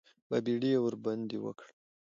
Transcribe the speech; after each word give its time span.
بابېړي 0.29 0.69
یې 0.75 0.79
ورباندې 0.81 1.37
وکړ. 1.45 1.67